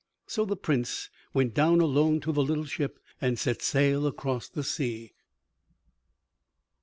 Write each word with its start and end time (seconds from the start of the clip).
So 0.25 0.45
the 0.45 0.55
Prince 0.57 1.11
went 1.31 1.53
down 1.53 1.79
alone 1.79 2.21
to 2.21 2.31
the 2.31 2.41
little 2.41 2.65
ship 2.65 2.97
and 3.21 3.37
set 3.37 3.61
sail 3.61 4.07
across 4.07 4.49
the 4.49 4.63
sea. 4.63 5.13